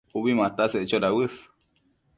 [0.19, 1.33] Ubi mataseccho dauës